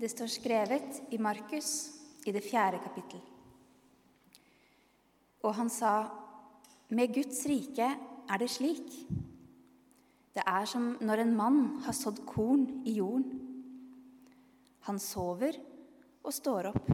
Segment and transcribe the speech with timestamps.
[0.00, 1.90] Det står skrevet i Markus
[2.24, 3.20] i det fjerde kapittel.
[5.44, 6.08] Og han sa,
[6.88, 8.88] med Guds rike er det slik.
[10.32, 13.44] Det er som når en mann har sådd korn i jorden.
[14.88, 15.60] Han sover
[16.24, 16.90] og står opp.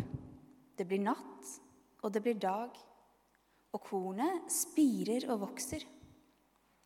[0.75, 1.54] Det blir natt,
[2.02, 2.75] og det blir dag.
[3.70, 5.86] Og kornet spirer og vokser.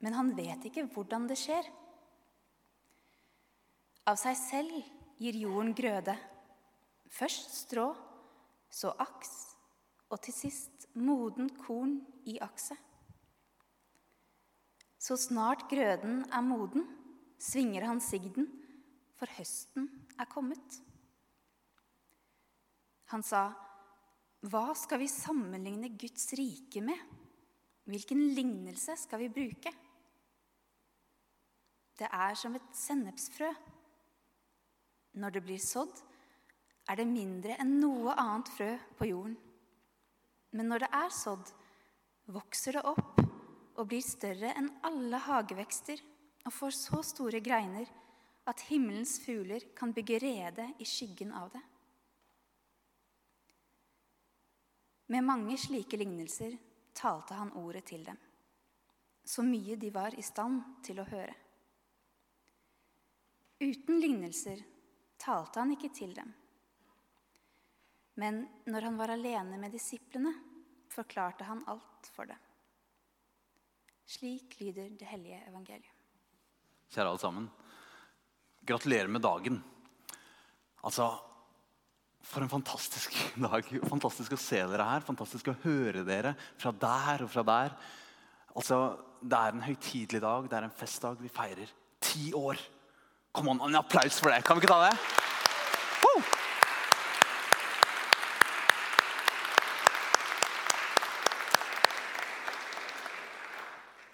[0.05, 1.65] Men han vet ikke hvordan det skjer.
[4.05, 6.17] Av seg selv gir jorden grøde.
[7.11, 7.91] Først strå,
[8.71, 9.33] så aks,
[10.11, 12.79] og til sist moden korn i akset.
[15.01, 16.85] Så snart grøden er moden,
[17.41, 18.49] svinger han sigden,
[19.17, 19.89] for høsten
[20.21, 20.81] er kommet.
[23.13, 23.53] Han sa,
[24.41, 26.99] 'Hva skal vi sammenligne Guds rike med?
[27.85, 29.75] Hvilken lignelse skal vi bruke?'
[31.99, 33.51] Det er som et sennepsfrø.
[35.19, 35.95] Når det blir sådd,
[36.91, 39.37] er det mindre enn noe annet frø på jorden.
[40.55, 41.51] Men når det er sådd,
[42.31, 46.03] vokser det opp og blir større enn alle hagevekster
[46.47, 47.91] og får så store greiner
[48.51, 51.63] at himmelens fugler kan bygge rede i skyggen av det.
[55.11, 56.55] Med mange slike lignelser
[56.95, 58.19] talte han ordet til dem,
[59.27, 61.35] så mye de var i stand til å høre.
[63.61, 64.63] Uten lignelser
[65.21, 66.33] talte han ikke til dem.
[68.21, 70.33] Men når han var alene med disiplene,
[70.91, 72.39] forklarte han alt for dem.
[74.11, 75.97] Slik lyder det hellige evangeliet.
[76.91, 77.45] Kjære alle sammen.
[78.67, 79.61] Gratulerer med dagen.
[80.85, 81.13] Altså,
[82.21, 83.15] For en fantastisk
[83.47, 83.65] dag.
[83.89, 85.05] Fantastisk å se dere her.
[85.07, 87.77] Fantastisk å høre dere fra der og fra der.
[88.53, 88.81] Altså,
[89.23, 91.17] Det er en høytidelig dag, det er en festdag.
[91.21, 91.71] Vi feirer
[92.01, 92.61] ti år.
[93.33, 94.43] Kom an, En applaus for det.
[94.43, 94.97] Kan vi ikke ta det?
[96.03, 96.23] Woo!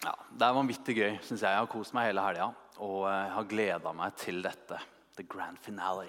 [0.04, 1.14] Ja, Det er vanvittig gøy.
[1.22, 1.50] Synes jeg.
[1.50, 2.50] jeg har kost meg hele helga.
[2.84, 4.80] Og jeg har gleda meg til dette.
[5.16, 6.08] The grand finale.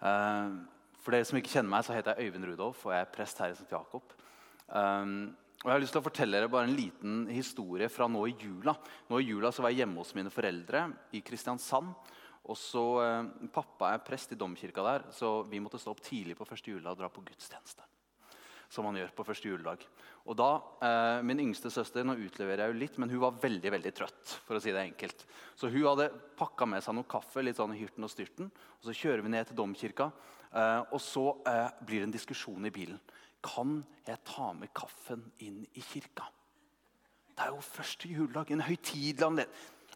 [0.00, 0.52] Eh,
[1.00, 3.38] For dere som ikke kjenner meg, så heter jeg Øyvind Rudolf, og jeg er prest
[3.40, 3.70] her i St.
[3.72, 4.12] Jakob.
[4.68, 8.20] Um, og jeg har lyst til å fortelle dere bare en liten historie fra nå
[8.28, 8.74] i jula.
[9.08, 10.82] Nå i jula så var jeg hjemme hos mine foreldre
[11.16, 11.88] i Kristiansand.
[12.48, 16.36] Og så, eh, Pappa er prest i domkirka der, så vi måtte stå opp tidlig
[16.38, 17.84] på første juledag og dra på gudstjeneste.
[18.70, 19.84] Som man gjør på første juledag.
[20.26, 23.70] Og da, eh, Min yngste søster nå utleverer jeg jo litt, men hun var veldig
[23.70, 24.38] veldig trøtt.
[24.46, 25.24] for å si det enkelt.
[25.56, 28.50] Så hun hadde pakka med seg noe kaffe litt sånn hyrten og styrten.
[28.50, 30.12] og Så kjører vi ned til domkirka,
[30.52, 33.00] eh, og så eh, blir det en diskusjon i bilen.
[33.42, 36.26] Kan jeg ta med kaffen inn i kirka?
[37.36, 39.54] Det er jo første juledag, en høytidelig anledning.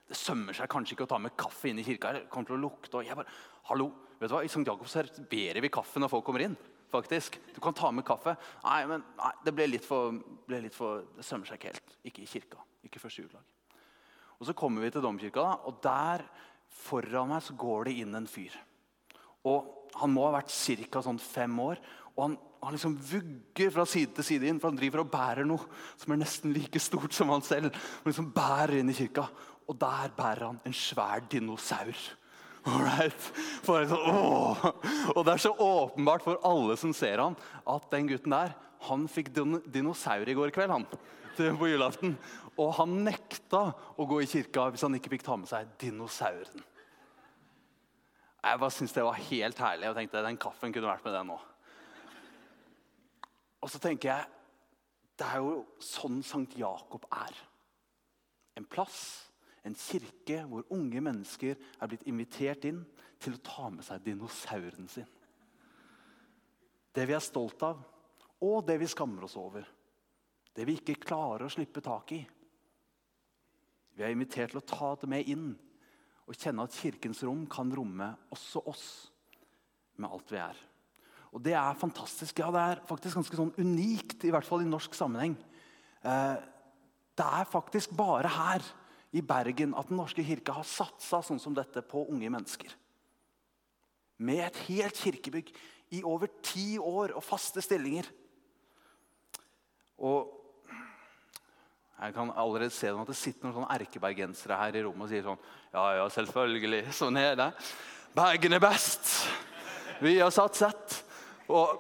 [0.09, 2.13] Det sømmer seg kanskje ikke å ta med kaffe inn i kirka.
[2.13, 2.93] Det kommer til å lukte.
[2.99, 3.33] Og jeg bare,
[3.71, 3.89] hallo,
[4.21, 4.43] vet du hva?
[4.45, 4.65] I St.
[4.67, 6.57] Jakob serverer vi kaffe når folk kommer inn.
[6.95, 7.41] faktisk.
[7.55, 8.37] Du kan ta med kaffe.
[8.63, 10.15] Nei, men nei, det ble litt for,
[10.47, 11.97] ble litt for Det sømmer seg ikke helt.
[12.07, 12.61] Ikke i kirka.
[12.87, 13.43] Ikke første juledag.
[14.39, 16.23] Og Så kommer vi til domkirka, da, og der
[16.85, 18.55] foran meg så går det inn en fyr.
[19.45, 20.51] Og Han må ha vært
[20.91, 21.03] ca.
[21.03, 21.79] Sånn fem år.
[22.17, 22.33] Og han,
[22.63, 25.67] han liksom vugger fra side til side inn, for han driver og bærer noe
[25.99, 27.75] som er nesten like stort som han selv.
[27.75, 29.29] Han liksom bærer inn i kirka,
[29.69, 31.97] Og der bærer han en svær dinosaur.
[32.65, 33.33] Alright.
[33.69, 37.37] Og det er så åpenbart for alle som ser han,
[37.69, 38.55] at den gutten der
[38.85, 40.71] han fikk din dinosaur i går kveld.
[40.71, 40.87] han,
[41.59, 42.19] på julaften.
[42.61, 46.63] Og han nekta å gå i kirka hvis han ikke fikk ta med seg dinosauren.
[48.45, 51.31] Jeg bare syntes det var helt herlig og tenkte den kaffen kunne vært med den
[51.33, 51.39] nå.
[53.65, 54.31] Og så tenker jeg
[55.15, 57.37] det er jo sånn Sankt Jakob er.
[58.59, 59.31] En plass,
[59.65, 62.83] en kirke hvor unge mennesker er blitt invitert inn
[63.23, 65.09] til å ta med seg dinosauren sin.
[66.95, 67.81] Det vi er stolt av,
[68.45, 69.65] og det vi skammer oss over.
[70.55, 72.21] Det vi ikke klarer å slippe tak i.
[73.95, 75.49] Vi er invitert til å ta det med inn
[76.25, 78.87] og kjenne at kirkens rom kan romme også oss
[79.99, 80.63] med alt vi er.
[81.35, 82.39] Og det er fantastisk.
[82.39, 85.35] Ja, det er faktisk ganske sånn unikt, i hvert fall i norsk sammenheng.
[86.07, 86.37] Eh,
[87.19, 88.67] det er faktisk bare her
[89.15, 92.73] i Bergen at Den norske kirke har satsa sånn som dette på unge mennesker.
[94.19, 95.53] Med et helt kirkebygg
[95.95, 98.09] i over ti år og faste stillinger.
[100.03, 100.33] Og
[101.95, 105.27] jeg kan allerede se at det sitter noen sånne erkebergensere her i rommet og sier
[105.27, 105.39] sånn
[105.75, 106.83] Ja, ja, selvfølgelig.
[106.95, 107.49] Sånn er det.
[108.15, 109.13] Bergen er best.
[110.03, 110.97] Vi har satt sett.
[111.47, 111.79] Og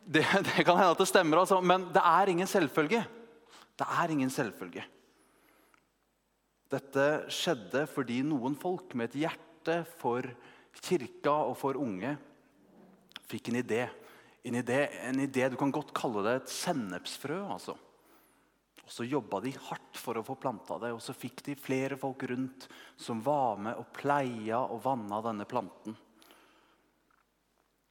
[0.00, 3.04] det, det kan hende at det stemmer, altså, men det er ingen selvfølge.
[3.80, 4.84] Det er ingen selvfølge.
[6.70, 10.26] Dette skjedde fordi noen folk med et hjerte for
[10.78, 12.14] kirka og for unge
[13.30, 13.84] fikk en idé.
[14.46, 17.42] En idé, en idé Du kan godt kalle det et sennepsfrø.
[17.52, 17.74] altså.
[18.84, 21.98] Og Så jobba de hardt for å få planta det, og så fikk de flere
[22.00, 25.98] folk rundt som var med og pleia og vanna denne planten.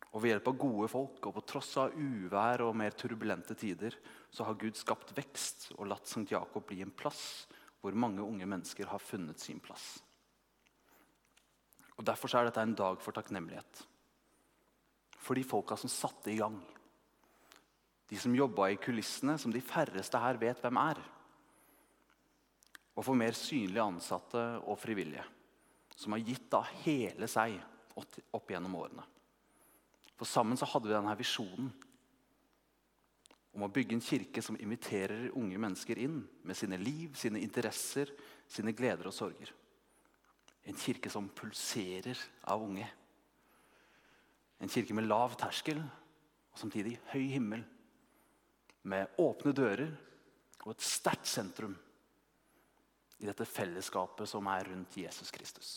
[0.09, 3.93] Og Ved hjelp av gode folk og på tross av uvær og mer turbulente tider
[4.31, 6.25] så har Gud skapt vekst og latt St.
[6.31, 7.45] Jakob bli en plass
[7.79, 9.99] hvor mange unge mennesker har funnet sin plass.
[11.99, 13.81] Og Derfor er dette en dag for takknemlighet.
[15.19, 16.57] For de folka som satte i gang.
[18.09, 21.01] De som jobba i kulissene, som de færreste her vet hvem er.
[22.95, 25.23] Og for mer synlige ansatte og frivillige,
[25.95, 27.59] som har gitt av hele seg
[27.99, 29.03] opp gjennom årene.
[30.19, 31.69] For sammen så hadde vi denne visjonen
[33.59, 38.07] om å bygge en kirke som inviterer unge mennesker inn med sine liv, sine interesser,
[38.47, 39.51] sine gleder og sorger.
[40.63, 42.15] En kirke som pulserer
[42.47, 42.87] av unge.
[44.63, 47.65] En kirke med lav terskel og samtidig høy himmel.
[48.87, 49.91] Med åpne dører
[50.63, 51.75] og et sterkt sentrum
[53.19, 55.73] i dette fellesskapet som er rundt Jesus Kristus.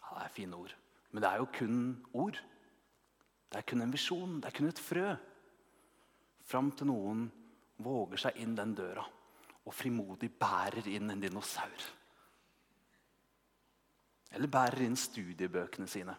[0.00, 0.72] Ja, det er fine ord.
[1.12, 1.78] Men det er jo kun
[2.16, 2.40] ord.
[3.54, 4.40] Det er kun en visjon.
[4.42, 5.10] Det er kun et frø.
[6.42, 7.28] Fram til noen
[7.86, 9.04] våger seg inn den døra
[9.64, 11.86] og frimodig bærer inn en dinosaur.
[14.34, 16.16] Eller bærer inn studiebøkene sine.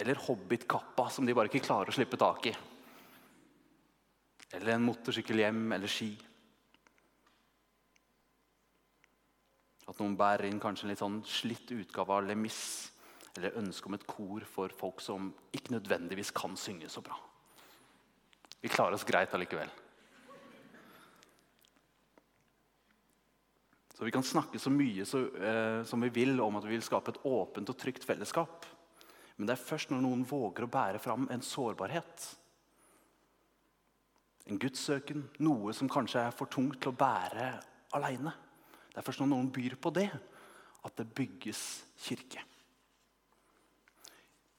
[0.00, 2.56] Eller hobbitkappa som de bare ikke klarer å slippe tak i.
[4.56, 6.10] Eller en motorsykkel hjem eller ski.
[9.88, 12.62] At noen bærer inn kanskje en litt sånn slitt utgave av Lemis
[13.38, 17.16] eller ønske om et kor for folk som ikke nødvendigvis kan synge så bra.
[18.60, 19.70] Vi klarer oss greit allikevel.
[23.98, 26.82] Så Vi kan snakke så mye så, eh, som vi vil om at vi vil
[26.86, 28.66] skape et åpent og trygt fellesskap.
[29.36, 32.26] Men det er først når noen våger å bære fram en sårbarhet,
[34.46, 37.48] en gudssøken, noe som kanskje er for tungt til å bære
[37.98, 38.32] aleine.
[38.88, 40.08] Det er først når noen byr på det,
[40.84, 41.64] at det bygges
[41.98, 42.47] kirke.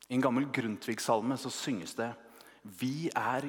[0.10, 2.10] I en gammel Grundtvig-salme så synges det
[2.82, 3.46] Vi er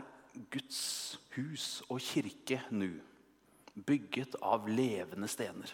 [0.53, 3.01] Guds hus og kirke nu,
[3.75, 5.73] bygget av levende stener.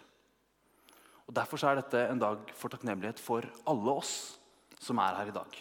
[1.26, 4.14] Og Derfor er dette en dag for takknemlighet for alle oss
[4.78, 5.58] som er her i dag.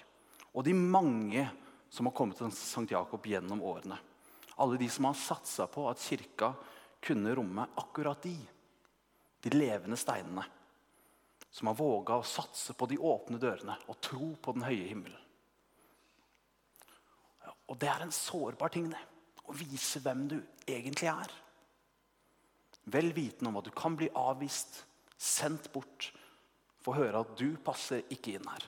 [0.53, 1.47] Og de mange
[1.89, 2.85] som har kommet til St.
[2.91, 3.97] Jakob gjennom årene.
[4.61, 6.53] Alle de som har satsa på at kirka
[7.03, 8.35] kunne romme akkurat de.
[9.41, 10.45] De levende steinene
[11.55, 15.21] som har våga å satse på de åpne dørene og tro på den høye himmelen.
[17.71, 18.99] Og det er en sårbar ting, det.
[19.47, 20.35] Å vise hvem du
[20.67, 21.31] egentlig er.
[22.91, 24.81] Vel vitende om at du kan bli avvist,
[25.15, 26.09] sendt bort,
[26.83, 28.65] få høre at du passer ikke inn her.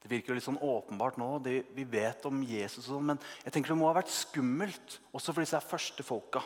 [0.00, 3.20] Det virker jo litt sånn åpenbart nå, det vi vet om Jesus, og sånn, men
[3.44, 6.42] jeg tenker det må ha vært skummelt også for disse første folka.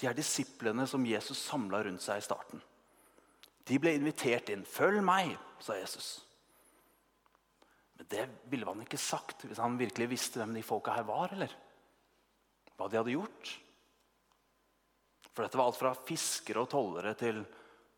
[0.00, 2.62] De er disiplene som Jesus samla rundt seg i starten.
[3.64, 4.64] De ble invitert inn.
[4.64, 6.20] 'Følg meg', sa Jesus.
[7.96, 11.32] Men det ville han ikke sagt hvis han virkelig visste hvem de folka her var.
[11.32, 11.54] eller
[12.74, 13.52] hva de hadde gjort.
[15.34, 17.42] For dette var alt fra fiskere og tollere til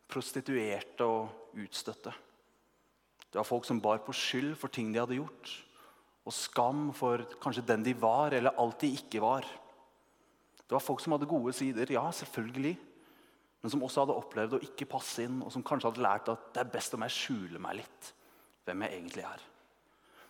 [0.09, 2.13] prostituerte og utstøtte.
[3.27, 5.51] Det var folk som bar på skyld for ting de hadde gjort,
[6.27, 9.47] og skam for kanskje den de var, eller alt de ikke var.
[10.67, 12.75] Det var folk som hadde gode sider, ja, selvfølgelig.
[13.61, 16.49] Men som også hadde opplevd å ikke passe inn, og som kanskje hadde lært at
[16.55, 18.13] det er best om jeg skjuler meg litt.
[18.67, 19.43] hvem jeg egentlig er.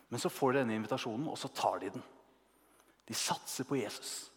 [0.08, 2.04] Men så får de denne invitasjonen, og så tar de den.
[3.08, 4.30] De satser på Jesus.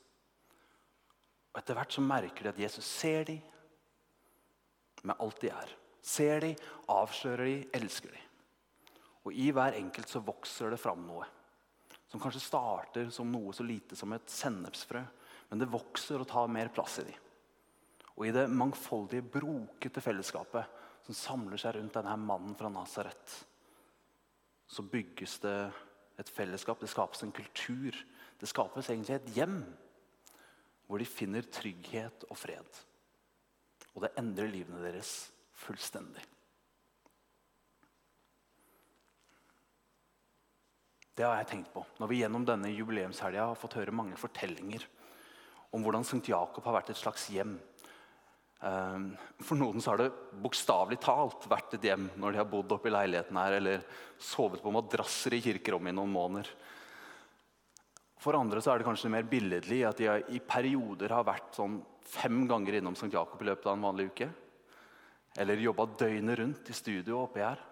[1.52, 3.42] Og Etter hvert så merker de at Jesus ser dem
[5.04, 5.76] med alt de er.
[6.02, 6.56] Ser de,
[6.90, 8.22] avslører de, elsker de.
[9.28, 11.28] Og I hver enkelt så vokser det fram noe.
[12.10, 15.04] Som kanskje starter som noe så lite som et sennepsfrø.
[15.52, 17.28] Men det vokser og tar mer plass i dem.
[18.16, 23.34] Og i det mangfoldige, brokete fellesskapet som samler seg rundt denne mannen fra Nasaret,
[24.72, 25.56] så bygges det
[26.22, 27.96] et fellesskap, det skapes en kultur.
[28.40, 29.58] Det skapes egentlig et hjem
[30.88, 32.80] hvor de finner trygghet og fred.
[33.96, 35.12] Og det endrer livene deres
[35.66, 36.24] fullstendig.
[41.12, 44.88] Det har jeg tenkt på når vi gjennom denne jubileumshelga har fått høre mange fortellinger
[45.72, 46.24] om hvordan St.
[46.28, 47.58] Jakob har vært et slags hjem
[48.62, 50.12] Ehm, for noen har det
[50.42, 53.88] bokstavelig talt vært et hjem når de har bodd oppe i leiligheten her eller
[54.22, 56.52] sovet på madrasser i kirkerommet i noen måneder.
[58.22, 62.44] For andre er det kanskje mer billedlig at de i perioder har vært sånn fem
[62.46, 63.10] ganger innom St.
[63.10, 64.30] Jakob i løpet av en vanlig uke.
[65.42, 67.66] Eller jobba døgnet rundt i studio oppi her.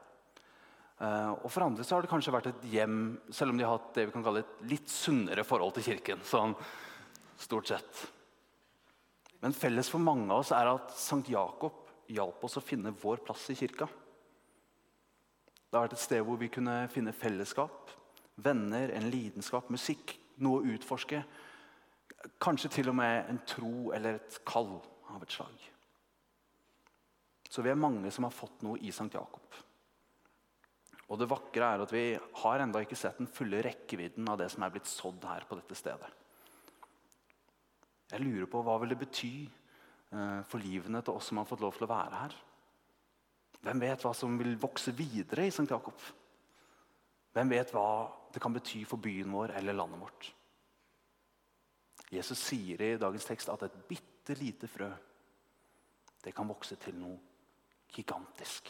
[1.05, 3.93] Eh, og for andre har det kanskje vært et hjem, selv om de har hatt
[3.93, 6.25] det vi kan kalle et litt sunnere forhold til kirken.
[6.25, 6.57] sånn
[7.39, 8.05] stort sett.
[9.39, 13.21] Men felles for mange av oss er at Sankt Jakob hjalp oss å finne vår
[13.23, 13.87] plass i kirka.
[15.69, 17.91] Det har vært et sted hvor vi kunne finne fellesskap,
[18.41, 21.21] venner, en lidenskap, musikk, noe å utforske.
[22.41, 24.79] Kanskje til og med en tro eller et kall
[25.13, 25.67] av et slag.
[27.49, 29.45] Så vi er mange som har fått noe i Sankt Jakob.
[31.09, 32.03] Og det vakre er at vi
[32.43, 35.57] har enda ikke sett den fulle rekkevidden av det som er blitt sådd her på
[35.57, 36.09] dette stedet.
[38.09, 41.61] Jeg lurer på hva vil det bety eh, for livene til oss som har fått
[41.61, 42.37] lov til å være her?
[43.59, 45.67] Hvem vet hva som vil vokse videre i St.
[45.69, 45.99] Jakob?
[47.35, 47.89] Hvem vet hva
[48.33, 50.29] det kan bety for byen vår eller landet vårt?
[52.09, 54.89] Jesus sier i dagens tekst at et bitte lite frø
[56.23, 57.15] det kan vokse til noe
[57.93, 58.67] gigantisk.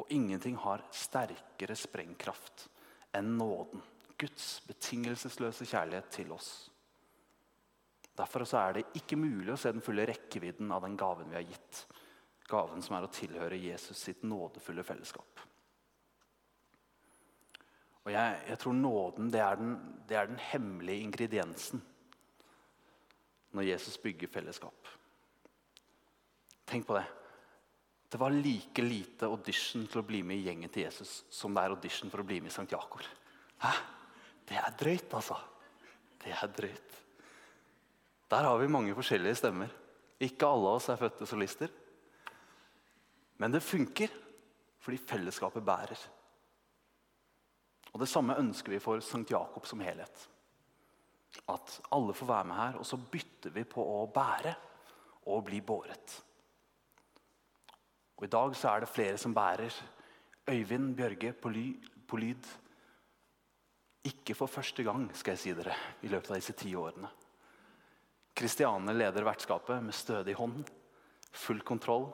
[0.00, 2.68] Og ingenting har sterkere sprengkraft
[3.12, 3.82] enn nåden.
[4.16, 6.71] Guds betingelsesløse kjærlighet til oss.
[8.18, 11.46] Derfor er det ikke mulig å se den fulle rekkevidden av den gaven vi har
[11.48, 11.86] gitt.
[12.48, 15.40] Gaven som er å tilhøre Jesus sitt nådefulle fellesskap.
[18.02, 19.74] Og jeg, jeg tror nåden det er, den,
[20.08, 21.82] det er den hemmelige ingrediensen
[23.52, 24.90] når Jesus bygger fellesskap.
[26.68, 27.04] Tenk på det.
[28.12, 31.62] Det var like lite audition til å bli med i gjengen til Jesus som det
[31.62, 32.68] er audition for å bli med i St.
[32.68, 33.06] Jakob.
[33.62, 33.72] Hæ?
[34.48, 35.38] Det er drøyt, altså.
[36.20, 36.98] Det er drøyt.
[38.32, 39.68] Der har vi mange forskjellige stemmer.
[40.22, 41.68] Ikke alle av oss er fødte solister.
[43.36, 44.12] Men det funker
[44.82, 46.00] fordi fellesskapet bærer.
[47.92, 49.28] Og Det samme ønsker vi for St.
[49.30, 50.28] Jakob som helhet.
[51.48, 54.54] At alle får være med her, og så bytter vi på å bære
[55.26, 56.16] og bli båret.
[58.16, 59.76] Og I dag så er det flere som bærer.
[60.48, 61.66] Øyvind Bjørge på, ly,
[62.08, 62.48] på lyd.
[64.08, 67.10] Ikke for første gang skal jeg si dere, i løpet av disse ti årene.
[68.34, 70.62] Kristiane leder vertskapet med stødig hånd,
[71.32, 72.08] full kontroll.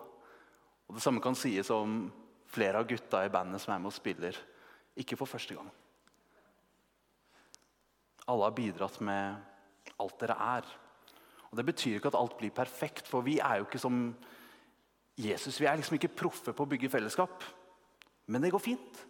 [0.89, 2.09] Og Det samme kan sies om
[2.49, 4.37] flere av gutta i bandet som er med og spiller.
[4.99, 5.69] Ikke for første gang.
[8.29, 9.37] Alle har bidratt med
[9.99, 10.67] alt dere er.
[11.51, 14.17] Og Det betyr ikke at alt blir perfekt, for vi er jo ikke som
[15.19, 15.61] Jesus.
[15.61, 17.45] Vi er liksom ikke proffe på å bygge fellesskap.
[18.27, 19.05] Men det går fint.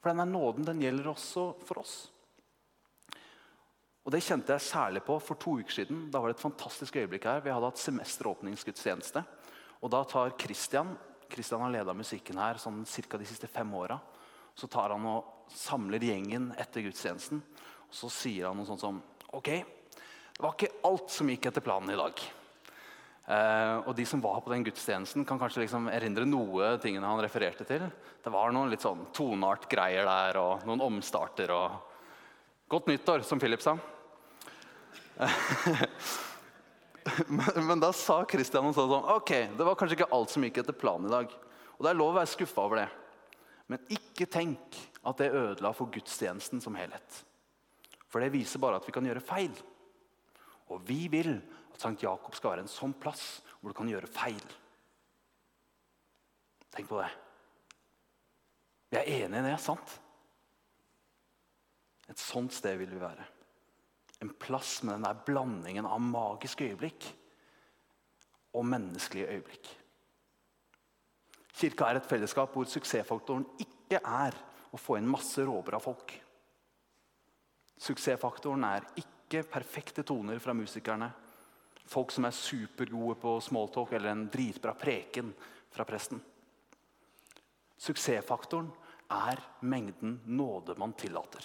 [0.00, 1.94] For denne nåden den gjelder også for oss.
[4.04, 6.10] Og Det kjente jeg særlig på for to uker siden.
[6.12, 7.40] Da var det et fantastisk øyeblikk her.
[7.40, 9.24] Vi hadde hatt semesteråpningsgudstjeneste.
[9.80, 10.92] Og da tar Christian
[11.34, 13.96] Christian har leda musikken her sånn cirka de siste fem åra.
[14.54, 17.40] Så tar han og samler gjengen etter gudstjenesten.
[17.88, 19.02] Og så sier han noe sånt som
[19.34, 22.20] Ok, det var ikke alt som gikk etter planen i dag.
[23.24, 27.22] Eh, og De som var på den gudstjenesten, kan kanskje liksom erindre noe tingene han
[27.24, 27.88] refererte til.
[28.22, 31.50] Det var noen litt sånn toneart-greier der, og noen omstarter.
[31.50, 33.74] og Godt nyttår, som Philip sa.
[37.28, 40.76] men, men, da sa Kristian sånn Ok, det var kanskje ikke alt som gikk etter
[40.76, 41.34] planen i dag.
[41.76, 42.90] Og det er lov å være skuffa over det.
[43.70, 47.22] Men ikke tenk at det ødela for gudstjenesten som helhet.
[48.10, 49.54] For det viser bare at vi kan gjøre feil.
[50.72, 51.34] Og vi vil
[51.74, 54.44] at Sankt Jakob skal være en sånn plass hvor du kan gjøre feil.
[56.74, 57.10] Tenk på det.
[58.90, 59.98] Vi er enige i det, sant?
[62.10, 63.24] Et sånt sted vil vi være.
[64.22, 67.08] En plass med den der blandingen av magiske øyeblikk
[68.54, 69.72] og menneskelige øyeblikk.
[71.54, 74.36] Kirka er et fellesskap hvor suksessfaktoren ikke er
[74.74, 76.14] å få inn masse råbra folk.
[77.84, 81.10] Suksessfaktoren er ikke perfekte toner fra musikerne
[81.84, 85.32] Folk som er supergode på smalltalk eller en dritbra preken
[85.74, 86.20] fra presten.
[87.76, 88.70] Suksessfaktoren
[89.12, 91.44] er mengden nåde man tillater.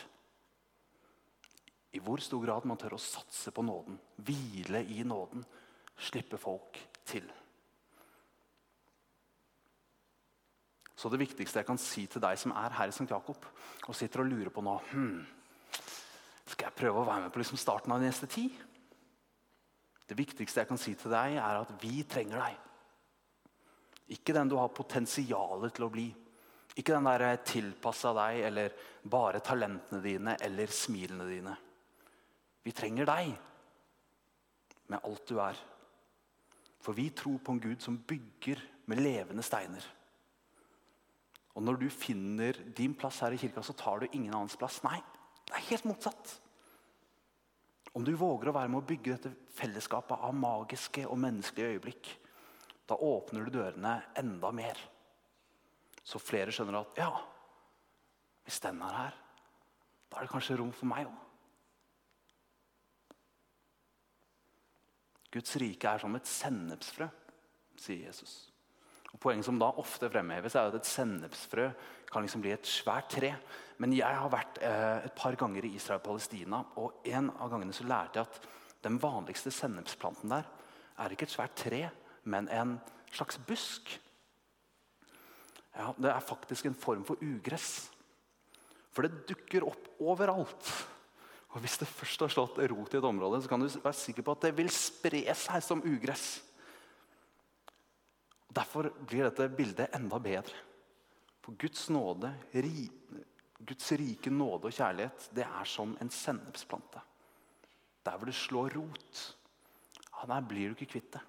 [1.92, 5.42] I hvor stor grad man tør å satse på nåden, hvile i nåden,
[6.00, 6.78] slippe folk
[7.08, 7.26] til.
[11.00, 13.08] Så det viktigste jeg kan si til deg som er her i St.
[13.08, 13.46] Jakob
[13.88, 15.20] og sitter og lurer på nå hmm,
[16.44, 18.52] Skal jeg prøve å være med på liksom starten av de neste tid?
[20.10, 22.58] Det viktigste jeg kan si til deg, er at vi trenger deg.
[24.18, 26.08] Ikke den du har potensialet til å bli.
[26.82, 28.74] Ikke den der tilpassa deg eller
[29.06, 31.54] bare talentene dine eller smilene dine.
[32.66, 33.32] Vi trenger deg
[34.90, 35.60] med alt du er.
[36.80, 39.84] For vi tror på en Gud som bygger med levende steiner.
[41.58, 44.80] Og når du finner din plass her i kirka, så tar du ingen annens plass.
[44.86, 45.00] Nei,
[45.48, 46.36] det er helt motsatt.
[47.98, 52.12] Om du våger å være med å bygge dette fellesskapet av magiske og menneskelige øyeblikk,
[52.90, 54.80] da åpner du dørene enda mer.
[56.06, 57.12] Så flere skjønner at ja,
[58.48, 59.18] Hvis den er her,
[60.10, 61.29] da er det kanskje rom for meg òg.
[65.34, 67.08] Guds rike er som et sennepsfrø,
[67.80, 68.50] sier Jesus.
[69.14, 71.70] Og Poenget som da ofte fremheves, er at et sennepsfrø
[72.10, 73.32] kan liksom bli et svært tre.
[73.82, 77.54] Men jeg har vært eh, et par ganger i Israel og Palestina, og en av
[77.54, 78.50] gangene så lærte jeg at
[78.86, 80.48] den vanligste sennepsplanten der
[81.00, 81.82] er ikke et svært tre,
[82.30, 82.78] men en
[83.14, 83.96] slags busk.
[85.76, 87.90] Ja, Det er faktisk en form for ugress.
[88.92, 90.74] For det dukker opp overalt.
[91.50, 94.26] Og Hvis det først har slått rot i et område, så kan du være sikker
[94.26, 96.28] på at det vil spre seg som ugress.
[98.54, 100.66] Derfor blir dette bildet enda bedre.
[101.42, 102.32] For Guds nåde,
[103.60, 107.02] Guds rike nåde og kjærlighet, det er som en sennepsplante.
[108.06, 109.24] Der hvor det slår rot,
[110.14, 111.24] ja, der blir du ikke kvitt det.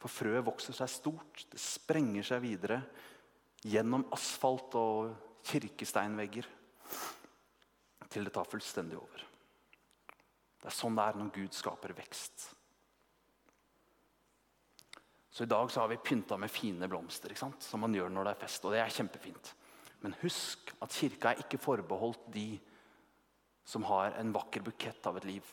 [0.00, 2.80] For frøet vokser seg stort, det sprenger seg videre
[3.64, 5.12] gjennom asfalt og
[5.48, 6.48] kirkesteinvegger
[8.14, 9.24] til det tar fullstendig over.
[10.60, 12.46] Det er sånn det er når Gud skaper vekst.
[15.34, 18.32] Så I dag så har vi pynta med fine blomster, som man gjør når det
[18.36, 18.64] er fest.
[18.64, 19.50] og det er kjempefint.
[20.00, 22.48] Men husk at kirka er ikke forbeholdt de
[23.66, 25.50] som har en vakker bukett av et liv.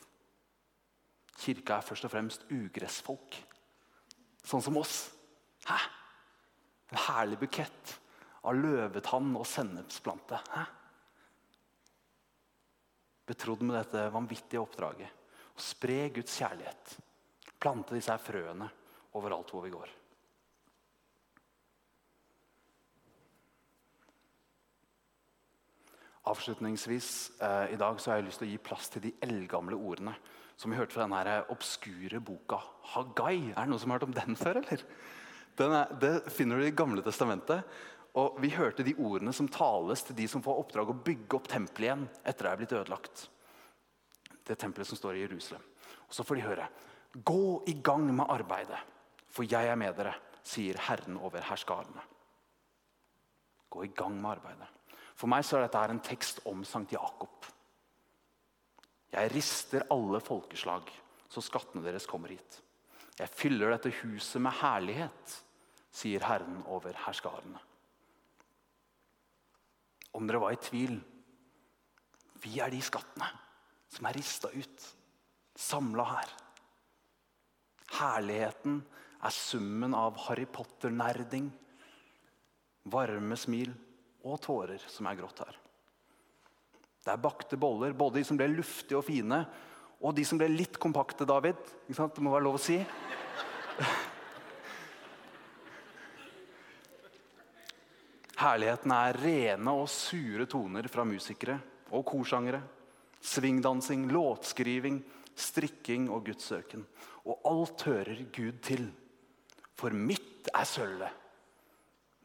[1.42, 3.40] Kirka er først og fremst ugressfolk.
[4.46, 5.10] Sånn som oss.
[5.66, 5.80] Hæ?
[6.92, 7.96] En herlig bukett
[8.44, 10.40] av løvetann og sennepsplante.
[10.52, 10.68] Hæ?
[13.32, 15.08] Betrodd med dette vanvittige oppdraget.
[15.56, 16.96] Å spre Guds kjærlighet.
[17.62, 18.68] Plante disse her frøene
[19.16, 19.98] overalt hvor vi går.
[26.32, 27.08] Avslutningsvis
[27.42, 30.14] eh, i dag så har jeg lyst til å gi plass til de eldgamle ordene
[30.60, 32.60] som vi hørte fra denne obskure boka
[32.94, 33.56] Hagai.
[33.56, 34.60] Er det noen som har hørt om den før?
[34.62, 34.84] eller?
[35.62, 37.66] Er, det finner du i Gamle testamentet.
[38.20, 41.48] Og Vi hørte de ordene som tales til de som får oppdrag å bygge opp
[41.48, 43.28] tempelet igjen etter det er blitt ødelagt.
[44.44, 45.64] Det tempelet som står i Jerusalem.
[46.08, 46.68] Og Så får de høre
[47.12, 48.80] Gå i gang med arbeidet,
[49.28, 52.04] for jeg er med dere, sier Herren over herskarene.
[53.70, 54.70] Gå i gang med arbeidet.
[55.16, 57.46] For meg så er dette en tekst om Sankt Jakob.
[59.12, 60.88] Jeg rister alle folkeslag,
[61.28, 62.62] så skattene deres kommer hit.
[63.20, 65.36] Jeg fyller dette huset med herlighet,
[65.92, 67.60] sier Herren over herskarene.
[70.18, 71.00] Om dere var i tvil
[72.42, 73.28] vi er de skattene
[73.92, 74.86] som er rista ut,
[75.58, 76.30] samla her.
[78.00, 78.80] Herligheten
[79.22, 81.52] er summen av Harry Potter-nerding,
[82.90, 83.74] varme smil
[84.26, 85.60] og tårer som er grått her.
[87.02, 89.44] Det er bakte boller, både de som ble luftige og fine,
[90.02, 91.60] og de som ble litt kompakte, David.
[91.88, 92.80] Det må være lov å si.
[98.42, 101.60] Herligheten er rene og sure toner fra musikere
[101.94, 102.62] og korsangere.
[103.22, 104.98] Svingdansing, låtskriving,
[105.38, 106.88] strikking og gudssøken.
[107.30, 108.88] Og alt hører Gud til.
[109.78, 111.22] For mitt er sølvet,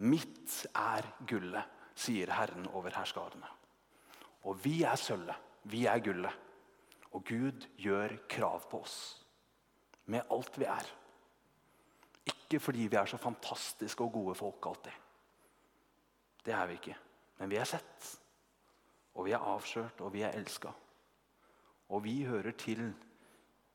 [0.09, 3.49] mitt er gullet, sier Herren over herskarene.
[4.49, 5.37] Og vi er sølvet,
[5.69, 6.43] vi er gullet.
[7.13, 8.99] Og Gud gjør krav på oss
[10.13, 10.93] med alt vi er.
[12.29, 15.06] Ikke fordi vi er så fantastiske og gode folk alltid.
[16.47, 16.97] Det er vi ikke.
[17.41, 18.11] Men vi er sett,
[19.17, 20.71] og vi er avslørt, og vi er elska.
[21.91, 22.87] Og vi hører til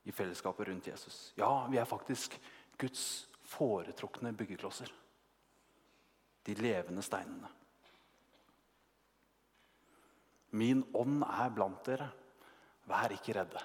[0.07, 1.33] i fellesskapet rundt Jesus.
[1.37, 2.37] Ja, vi er faktisk
[2.79, 4.91] Guds foretrukne byggeklosser.
[6.45, 7.49] De levende steinene.
[10.57, 12.09] Min ånd er blant dere.
[12.89, 13.61] Vær ikke redde.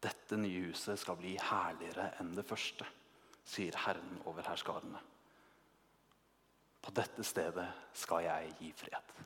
[0.00, 2.86] Dette nye huset skal bli herligere enn det første,
[3.44, 5.00] sier Herren over herskarene.
[6.80, 9.24] På dette stedet skal jeg gi fred.